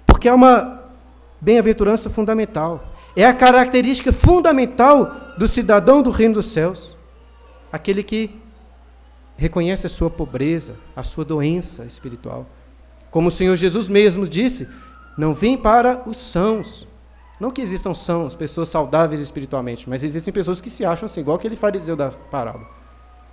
[0.06, 0.84] Porque é uma
[1.40, 2.84] bem-aventurança fundamental.
[3.16, 6.96] É a característica fundamental do cidadão do reino dos céus.
[7.72, 8.41] Aquele que
[9.42, 12.46] reconhece a sua pobreza, a sua doença espiritual.
[13.10, 14.68] Como o Senhor Jesus mesmo disse:
[15.18, 16.86] Não vim para os sãos,
[17.40, 21.36] Não que existam sãos, pessoas saudáveis espiritualmente, mas existem pessoas que se acham assim, igual
[21.36, 22.68] aquele fariseu da parábola.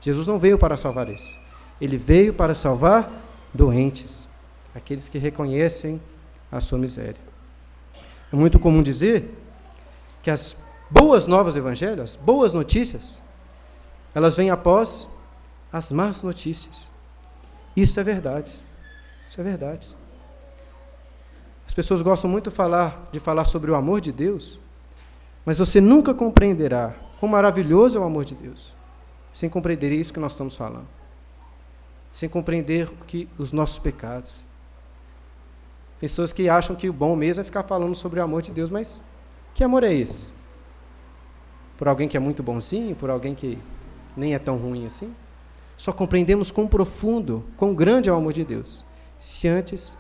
[0.02, 1.38] Jesus não veio para salvar isso.
[1.80, 3.08] Ele veio para salvar
[3.54, 4.28] doentes,
[4.74, 6.02] aqueles que reconhecem
[6.52, 7.22] a sua miséria.
[8.34, 9.32] É muito comum dizer
[10.24, 10.58] que as
[10.90, 13.22] boas novas do Evangelho, as boas notícias,
[14.16, 15.08] elas vêm após
[15.72, 16.90] as más notícias.
[17.76, 18.54] Isso é verdade.
[19.28, 19.88] Isso é verdade.
[21.68, 24.60] As pessoas gostam muito de falar, de falar sobre o amor de Deus,
[25.46, 28.80] mas você nunca compreenderá quão maravilhoso é o amor de Deus
[29.32, 30.88] sem compreender isso que nós estamos falando.
[32.12, 34.36] Sem compreender que os nossos pecados.
[36.00, 38.70] Pessoas que acham que o bom mesmo é ficar falando sobre o amor de Deus,
[38.70, 39.04] mas
[39.54, 40.34] que amor é esse?
[41.78, 43.58] Por alguém que é muito bonzinho, por alguém que
[44.16, 45.14] nem é tão ruim assim?
[45.80, 48.84] Só compreendemos quão profundo, quão grande é o amor de Deus,
[49.18, 49.98] se antes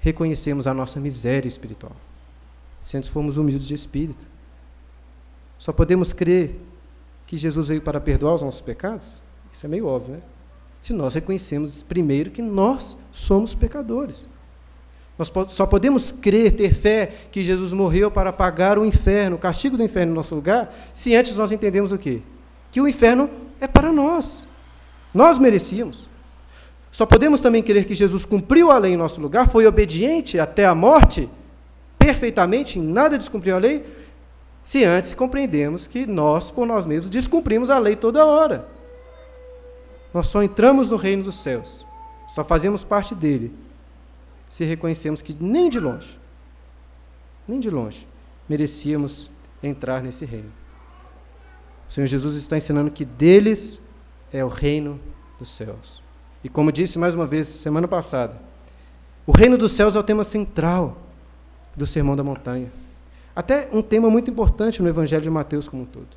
[0.00, 1.92] reconhecemos a nossa miséria espiritual,
[2.80, 4.26] se antes formos humildes de espírito.
[5.58, 6.58] Só podemos crer
[7.26, 9.22] que Jesus veio para perdoar os nossos pecados?
[9.52, 10.22] Isso é meio óbvio, né?
[10.80, 14.26] Se nós reconhecemos primeiro que nós somos pecadores.
[15.18, 19.76] Nós só podemos crer, ter fé que Jesus morreu para pagar o inferno, o castigo
[19.76, 22.22] do inferno no nosso lugar, se antes nós entendemos o quê?
[22.72, 23.28] Que o inferno
[23.60, 24.48] é para nós.
[25.14, 26.08] Nós merecíamos.
[26.90, 30.66] Só podemos também crer que Jesus cumpriu a lei em nosso lugar, foi obediente até
[30.66, 31.28] a morte,
[31.98, 33.84] perfeitamente, em nada descumpriu a lei,
[34.62, 38.66] se antes compreendemos que nós, por nós mesmos, descumprimos a lei toda hora.
[40.12, 41.84] Nós só entramos no reino dos céus,
[42.28, 43.52] só fazemos parte dele,
[44.48, 46.18] se reconhecemos que nem de longe,
[47.46, 48.06] nem de longe,
[48.48, 49.28] merecíamos
[49.60, 50.52] entrar nesse reino.
[51.90, 53.80] O Senhor Jesus está ensinando que deles
[54.34, 55.00] é o reino
[55.38, 56.02] dos céus.
[56.42, 58.34] E como disse mais uma vez semana passada,
[59.24, 60.98] o reino dos céus é o tema central
[61.76, 62.70] do Sermão da Montanha.
[63.34, 66.08] Até um tema muito importante no Evangelho de Mateus como um todo.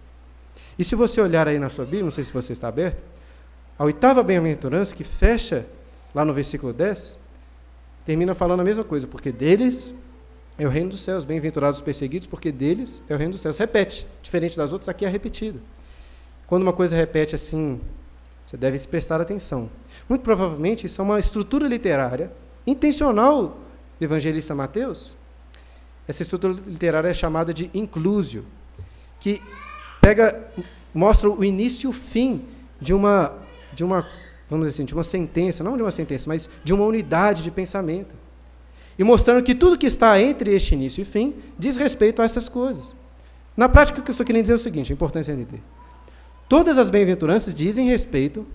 [0.79, 3.03] E se você olhar aí na sua Bíblia, não sei se você está aberto,
[3.77, 5.65] a oitava bem-aventurança, que fecha
[6.13, 7.17] lá no versículo 10,
[8.03, 9.93] termina falando a mesma coisa, porque deles
[10.57, 13.59] é o reino dos céus, bem-aventurados os perseguidos, porque deles é o reino dos céus.
[13.59, 15.61] Repete, diferente das outras, aqui é repetido.
[16.47, 17.79] Quando uma coisa repete assim
[18.47, 19.69] você deve prestar atenção.
[20.07, 22.31] Muito provavelmente isso é uma estrutura literária
[22.65, 23.57] intencional
[23.99, 25.17] do evangelista Mateus.
[26.07, 28.45] Essa estrutura literária é chamada de inclusio,
[29.19, 29.41] que
[29.99, 30.49] pega
[30.93, 32.45] mostra o início e o fim
[32.79, 33.33] de uma
[33.73, 34.07] de uma
[34.49, 37.51] vamos dizer assim, de uma sentença, não de uma sentença, mas de uma unidade de
[37.51, 38.15] pensamento.
[38.97, 42.47] E mostrando que tudo que está entre este início e fim diz respeito a essas
[42.47, 42.95] coisas.
[43.57, 45.61] Na prática, o que eu estou querendo dizer é o seguinte: é importante entender.
[46.47, 48.45] Todas as bem-aventuranças dizem respeito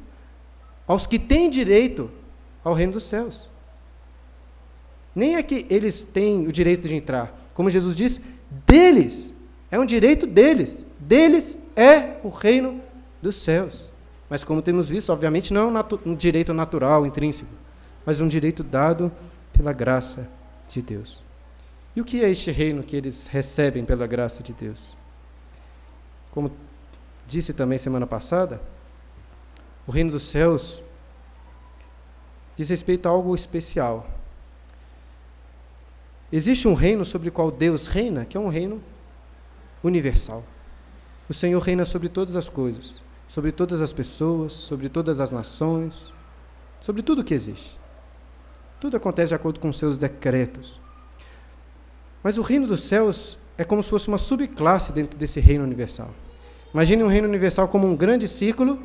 [0.86, 2.10] aos que têm direito
[2.64, 3.50] ao reino dos céus.
[5.14, 7.38] Nem é que eles têm o direito de entrar.
[7.52, 8.20] Como Jesus diz,
[8.66, 9.32] deles.
[9.70, 10.86] É um direito deles.
[10.98, 12.80] Deles é o reino
[13.20, 13.90] dos céus.
[14.28, 17.50] Mas como temos visto, obviamente não é um, um direito natural, intrínseco,
[18.06, 19.12] mas um direito dado
[19.52, 20.26] pela graça
[20.70, 21.20] de Deus.
[21.94, 24.96] E o que é este reino que eles recebem pela graça de Deus?
[26.30, 26.50] Como
[27.26, 28.60] disse também semana passada,
[29.86, 30.82] o reino dos céus
[32.56, 34.06] diz respeito a algo especial.
[36.30, 38.82] Existe um reino sobre o qual Deus reina, que é um reino
[39.82, 40.44] universal.
[41.28, 46.12] O Senhor reina sobre todas as coisas, sobre todas as pessoas, sobre todas as nações,
[46.80, 47.78] sobre tudo que existe.
[48.80, 50.80] Tudo acontece de acordo com seus decretos.
[52.22, 56.10] Mas o reino dos céus é como se fosse uma subclasse dentro desse reino universal.
[56.72, 58.82] Imagine um reino universal como um grande círculo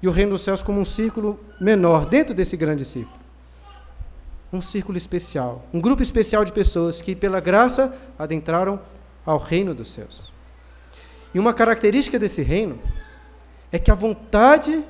[0.00, 3.18] e o reino dos céus como um círculo menor, dentro desse grande círculo.
[4.52, 8.80] Um círculo especial, um grupo especial de pessoas que, pela graça, adentraram
[9.26, 10.32] ao reino dos céus.
[11.34, 12.78] E uma característica desse reino
[13.72, 14.84] é que a vontade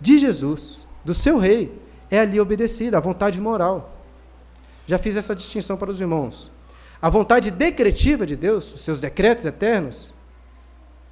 [0.00, 1.72] de Jesus, do seu rei,
[2.10, 3.96] é ali obedecida, a vontade moral.
[4.86, 6.50] Já fiz essa distinção para os irmãos.
[7.00, 10.12] A vontade decretiva de Deus, os seus decretos eternos,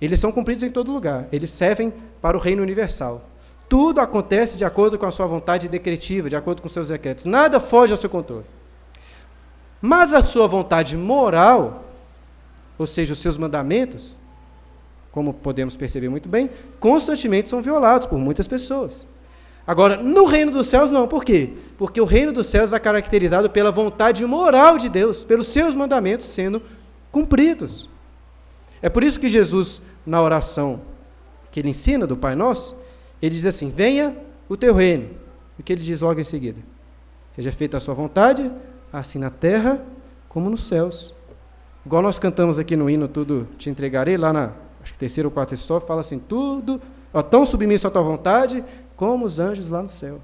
[0.01, 1.27] eles são cumpridos em todo lugar.
[1.33, 3.29] Eles servem para o reino universal.
[3.69, 7.25] Tudo acontece de acordo com a sua vontade decretiva, de acordo com seus decretos.
[7.25, 8.45] Nada foge ao seu controle.
[9.81, 11.85] Mas a sua vontade moral,
[12.79, 14.17] ou seja, os seus mandamentos,
[15.11, 19.07] como podemos perceber muito bem, constantemente são violados por muitas pessoas.
[19.67, 21.09] Agora, no reino dos céus, não.
[21.09, 21.55] Por quê?
[21.77, 26.27] Porque o reino dos céus é caracterizado pela vontade moral de Deus, pelos seus mandamentos
[26.27, 26.63] sendo
[27.11, 27.91] cumpridos.
[28.83, 30.81] É por isso que Jesus, na oração
[31.51, 32.77] que ele ensina do Pai Nosso,
[33.21, 34.17] ele diz assim: Venha
[34.49, 35.11] o teu reino.
[35.59, 36.61] O que ele diz logo em seguida?
[37.33, 38.51] Seja feita a sua vontade,
[38.93, 39.83] assim na terra
[40.29, 41.15] como nos céus.
[41.85, 45.33] Igual nós cantamos aqui no hino Tudo Te Entregarei, lá na acho que terceira ou
[45.33, 46.81] quarta estrofe, fala assim, tudo,
[47.12, 48.62] ó, tão submisso à tua vontade,
[48.95, 50.21] como os anjos lá no céu.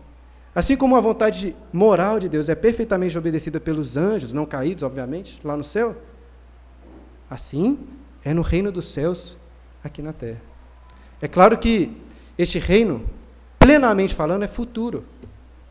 [0.54, 5.40] Assim como a vontade moral de Deus é perfeitamente obedecida pelos anjos, não caídos, obviamente,
[5.42, 5.96] lá no céu,
[7.28, 7.78] assim
[8.24, 9.36] é no reino dos céus
[9.82, 10.40] aqui na terra.
[11.20, 11.96] É claro que
[12.36, 13.04] este reino,
[13.58, 15.04] plenamente falando, é futuro.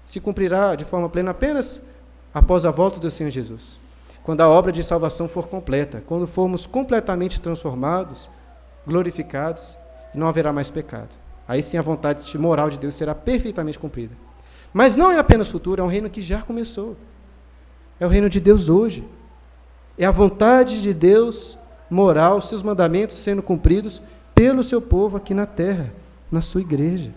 [0.05, 1.81] Se cumprirá de forma plena apenas
[2.33, 3.79] após a volta do Senhor Jesus.
[4.23, 8.29] Quando a obra de salvação for completa, quando formos completamente transformados,
[8.85, 9.75] glorificados,
[10.13, 11.15] não haverá mais pecado.
[11.47, 14.15] Aí sim a vontade moral de Deus será perfeitamente cumprida.
[14.73, 16.95] Mas não é apenas futuro, é um reino que já começou.
[17.99, 19.07] É o reino de Deus hoje.
[19.97, 21.57] É a vontade de Deus
[21.91, 24.01] moral, seus mandamentos sendo cumpridos
[24.33, 25.93] pelo seu povo aqui na terra,
[26.31, 27.11] na sua igreja.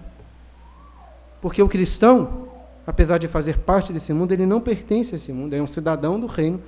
[1.40, 2.48] Porque o cristão,
[2.84, 6.18] apesar de fazer parte desse mundo, ele não pertence a esse mundo, é um cidadão
[6.18, 6.60] do reino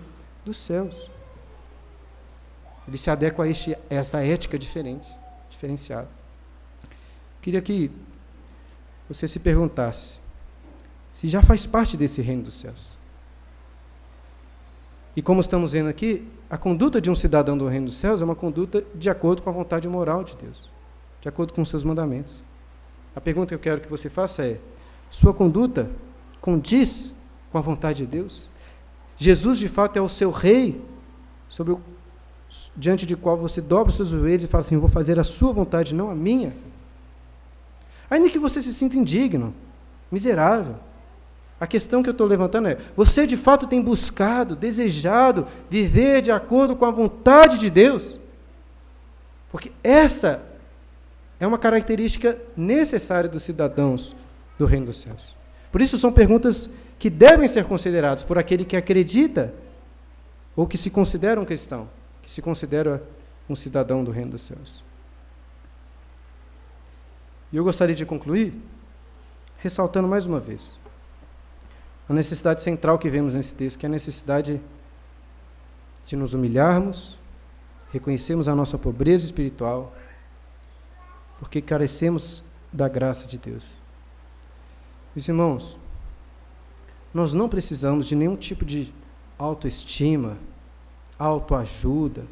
[0.44, 1.10] dos céus.
[2.86, 5.08] Ele se adequa a, este, a essa ética diferente,
[5.50, 6.08] diferenciada.
[7.42, 7.90] Queria que
[9.08, 10.20] você se perguntasse
[11.10, 12.96] se já faz parte desse reino dos céus.
[15.16, 18.24] E como estamos vendo aqui, a conduta de um cidadão do reino dos céus é
[18.24, 20.70] uma conduta de acordo com a vontade moral de Deus,
[21.20, 22.40] de acordo com os seus mandamentos.
[23.14, 24.60] A pergunta que eu quero que você faça é:
[25.10, 25.90] sua conduta
[26.40, 27.14] condiz
[27.50, 28.48] com a vontade de Deus?
[29.16, 30.80] Jesus, de fato, é o seu rei,
[31.48, 31.80] sobre o,
[32.76, 35.52] diante de qual você dobra os seus joelhos e fala assim: Vou fazer a sua
[35.52, 36.52] vontade, não a minha.
[38.08, 39.52] Ainda que você se sinta indigno,
[40.12, 40.76] miserável,
[41.58, 46.30] a questão que eu estou levantando é: você de fato tem buscado, desejado viver de
[46.30, 48.20] acordo com a vontade de Deus?
[49.50, 50.44] Porque essa
[51.40, 54.14] é uma característica necessária dos cidadãos
[54.58, 55.34] do Reino dos Céus.
[55.72, 59.54] Por isso, são perguntas que devem ser consideradas por aquele que acredita
[60.54, 61.88] ou que se considera um cristão,
[62.22, 63.02] que se considera
[63.48, 64.84] um cidadão do Reino dos Céus.
[67.52, 68.54] E eu gostaria de concluir
[69.58, 70.78] ressaltando mais uma vez
[72.08, 74.60] a necessidade central que vemos nesse texto, que é a necessidade
[76.06, 77.18] de nos humilharmos,
[77.92, 79.94] reconhecermos a nossa pobreza espiritual,
[81.38, 83.66] porque carecemos da graça de Deus.
[85.14, 85.78] Meus irmãos,
[87.12, 88.92] nós não precisamos de nenhum tipo de
[89.38, 90.36] autoestima,
[91.18, 92.24] autoajuda.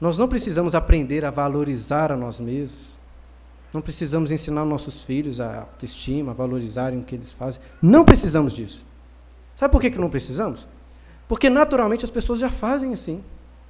[0.00, 2.91] Nós não precisamos aprender a valorizar a nós mesmos.
[3.72, 7.60] Não precisamos ensinar nossos filhos a autoestima, a valorizarem o que eles fazem.
[7.80, 8.84] Não precisamos disso.
[9.54, 10.68] Sabe por que, que não precisamos?
[11.26, 13.22] Porque naturalmente as pessoas já fazem assim.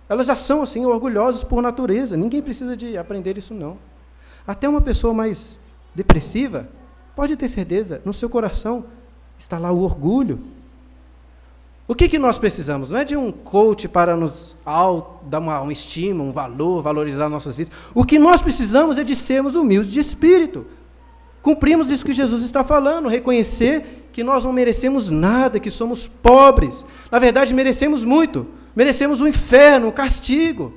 [0.09, 2.17] Elas já são assim, orgulhosas por natureza.
[2.17, 3.79] Ninguém precisa de aprender isso, não.
[4.47, 5.59] Até uma pessoa mais
[5.95, 6.69] depressiva,
[7.15, 8.85] pode ter certeza, no seu coração
[9.38, 10.41] está lá o orgulho,
[11.88, 12.90] o que, que nós precisamos?
[12.90, 17.57] Não é de um coach para nos dar uma, uma estima, um valor, valorizar nossas
[17.57, 17.73] vidas.
[17.95, 20.64] O que nós precisamos é de sermos humildes de espírito.
[21.42, 26.87] Cumprimos isso que Jesus está falando, reconhecer que nós não merecemos nada, que somos pobres.
[27.11, 28.47] Na verdade, merecemos muito.
[28.77, 30.73] Merecemos o um inferno, o um castigo.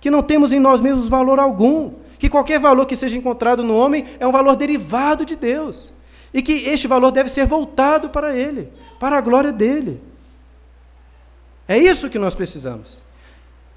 [0.00, 1.92] Que não temos em nós mesmos valor algum.
[2.18, 5.92] Que qualquer valor que seja encontrado no homem é um valor derivado de Deus.
[6.34, 10.09] E que este valor deve ser voltado para Ele, para a glória dele.
[11.70, 13.00] É isso que nós precisamos.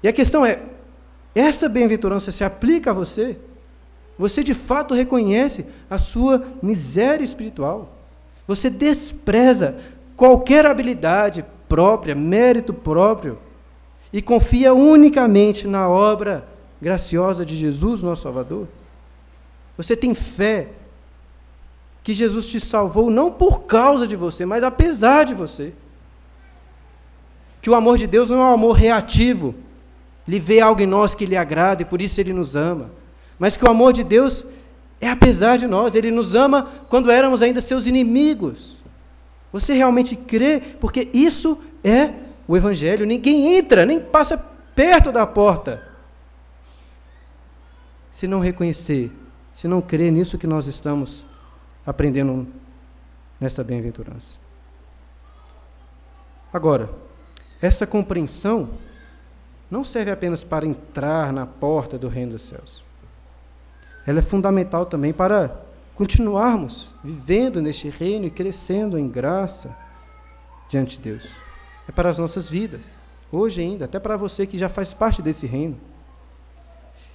[0.02, 0.60] E a questão é:
[1.32, 3.38] essa bem-aventurança se aplica a você?
[4.18, 7.96] Você de fato reconhece a sua miséria espiritual?
[8.48, 9.78] Você despreza
[10.16, 13.38] qualquer habilidade própria, mérito próprio,
[14.12, 16.48] e confia unicamente na obra
[16.82, 18.66] graciosa de Jesus, nosso Salvador?
[19.76, 20.70] Você tem fé
[22.02, 25.72] que Jesus te salvou não por causa de você, mas apesar de você
[27.64, 29.54] que o amor de Deus não é um amor reativo.
[30.28, 32.90] Ele vê algo em nós que lhe agrada e por isso ele nos ama.
[33.38, 34.44] Mas que o amor de Deus
[35.00, 38.82] é apesar de nós, ele nos ama quando éramos ainda seus inimigos.
[39.50, 40.60] Você realmente crê?
[40.78, 42.12] Porque isso é
[42.46, 43.06] o Evangelho.
[43.06, 44.36] Ninguém entra, nem passa
[44.74, 45.88] perto da porta.
[48.10, 49.10] Se não reconhecer,
[49.54, 51.24] se não crer nisso que nós estamos
[51.86, 52.46] aprendendo
[53.40, 54.36] nesta bem-aventurança.
[56.52, 57.03] Agora,
[57.64, 58.70] essa compreensão
[59.70, 62.84] não serve apenas para entrar na porta do reino dos céus.
[64.06, 69.74] Ela é fundamental também para continuarmos vivendo neste reino e crescendo em graça
[70.68, 71.28] diante de Deus.
[71.88, 72.90] É para as nossas vidas,
[73.32, 75.78] hoje ainda, até para você que já faz parte desse reino.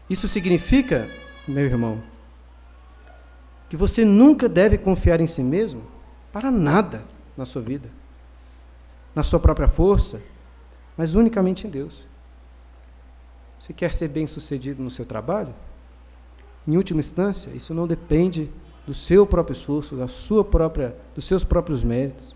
[0.09, 1.07] Isso significa,
[1.47, 2.01] meu irmão,
[3.69, 5.83] que você nunca deve confiar em si mesmo
[6.33, 7.03] para nada
[7.37, 7.89] na sua vida,
[9.13, 10.19] na sua própria força,
[10.99, 12.05] mas unicamente em Deus.
[13.57, 15.55] Você quer ser bem-sucedido no seu trabalho?
[16.67, 18.51] Em última instância, isso não depende
[18.85, 22.35] do seu próprio esforço, da sua própria, dos seus próprios méritos.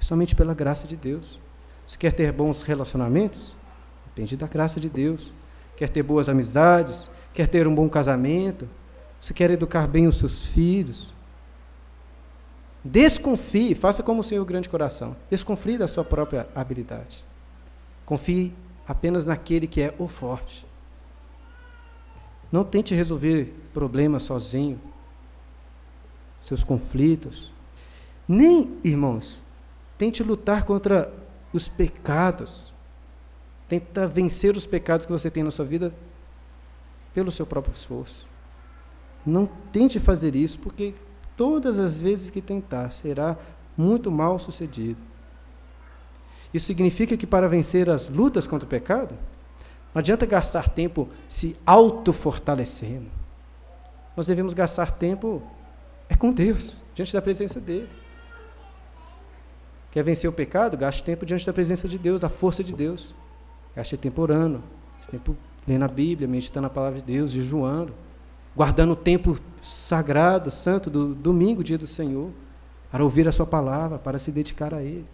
[0.00, 1.38] É somente pela graça de Deus.
[1.86, 3.54] Você quer ter bons relacionamentos?
[4.06, 5.30] Depende da graça de Deus.
[5.76, 7.10] Quer ter boas amizades?
[7.34, 8.66] Quer ter um bom casamento?
[9.20, 11.12] Você quer educar bem os seus filhos?
[12.82, 15.14] Desconfie, faça como o Senhor grande coração.
[15.28, 17.27] Desconfie da sua própria habilidade.
[18.08, 18.54] Confie
[18.86, 20.66] apenas naquele que é o forte.
[22.50, 24.80] Não tente resolver problemas sozinho
[26.40, 27.52] seus conflitos.
[28.26, 29.42] Nem, irmãos,
[29.98, 31.12] tente lutar contra
[31.52, 32.72] os pecados.
[33.68, 35.94] Tenta vencer os pecados que você tem na sua vida
[37.12, 38.26] pelo seu próprio esforço.
[39.26, 40.94] Não tente fazer isso, porque
[41.36, 43.36] todas as vezes que tentar, será
[43.76, 45.07] muito mal sucedido.
[46.52, 49.14] Isso significa que para vencer as lutas contra o pecado,
[49.94, 53.10] não adianta gastar tempo se auto-fortalecendo.
[54.16, 55.42] Nós devemos gastar tempo
[56.08, 57.88] é com Deus, diante da presença dele.
[59.90, 60.76] Quer vencer o pecado?
[60.76, 63.14] Gaste tempo diante da presença de Deus, da força de Deus.
[63.74, 64.62] Gaste tempo orando,
[65.10, 65.36] tempo
[65.66, 67.94] lendo a Bíblia, meditando a palavra de Deus, jejuando,
[68.56, 72.30] guardando o tempo sagrado, santo do domingo, dia do Senhor,
[72.90, 75.06] para ouvir a sua palavra, para se dedicar a Ele.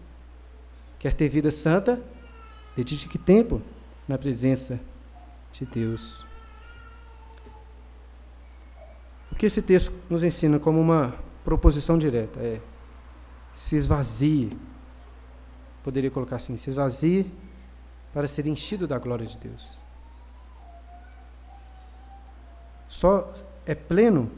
[1.04, 2.02] Quer ter vida santa?
[2.74, 3.60] Dedique tempo
[4.08, 4.80] na presença
[5.52, 6.24] de Deus.
[9.30, 12.58] O que esse texto nos ensina como uma proposição direta é
[13.52, 14.58] se esvazie.
[15.82, 17.30] Poderia colocar assim: se esvazie
[18.10, 19.78] para ser enchido da glória de Deus.
[22.88, 23.30] Só
[23.66, 24.32] é pleno,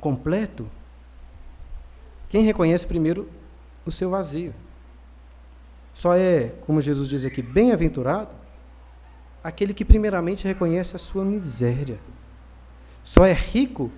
[0.00, 0.68] completo,
[2.28, 3.30] quem reconhece primeiro
[3.86, 4.52] o seu vazio.
[5.94, 8.30] Só é, como Jesus diz aqui, bem-aventurado
[9.42, 11.98] aquele que primeiramente reconhece a sua miséria.
[13.02, 13.90] Só é rico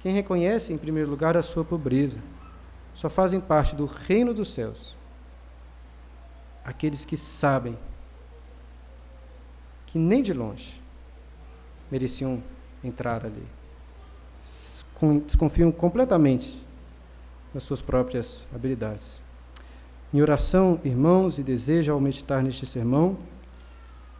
[0.00, 2.18] quem reconhece, em primeiro lugar, a sua pobreza.
[2.94, 4.96] Só fazem parte do reino dos céus
[6.66, 7.78] aqueles que sabem
[9.86, 10.82] que nem de longe
[11.88, 12.42] mereciam
[12.82, 13.46] entrar ali.
[15.24, 16.66] Desconfiam completamente
[17.54, 19.22] das suas próprias habilidades.
[20.16, 23.18] Em oração, irmãos, e desejo ao meditar neste sermão,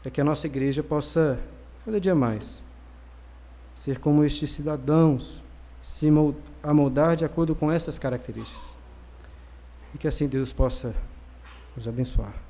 [0.05, 1.39] é que a nossa igreja possa,
[1.87, 2.63] cada dia mais,
[3.75, 5.43] ser como estes cidadãos,
[5.81, 6.09] se
[6.63, 8.67] amoldar de acordo com essas características.
[9.95, 10.95] E que assim Deus possa
[11.75, 12.46] nos abençoar.